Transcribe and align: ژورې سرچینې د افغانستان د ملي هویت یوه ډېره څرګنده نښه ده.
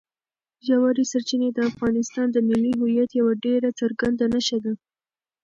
ژورې 0.67 1.03
سرچینې 1.11 1.49
د 1.53 1.59
افغانستان 1.71 2.27
د 2.31 2.37
ملي 2.49 2.71
هویت 2.79 3.11
یوه 3.19 3.33
ډېره 3.45 3.69
څرګنده 3.79 4.25
نښه 4.33 4.57
ده. 4.63 4.73